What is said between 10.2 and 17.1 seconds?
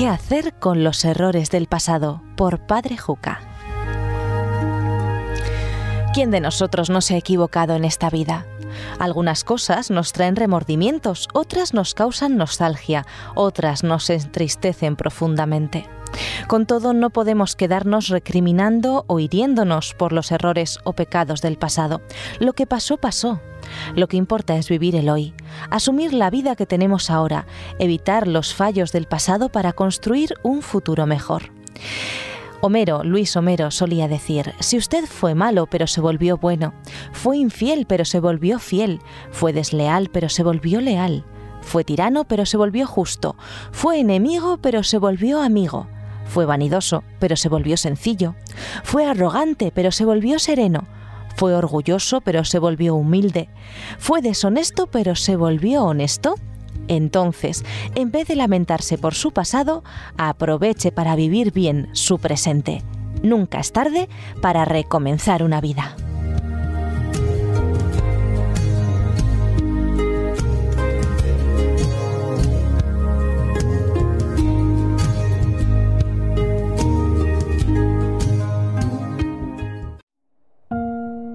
remordimientos, otras nos causan nostalgia, otras nos entristecen profundamente. Con todo, no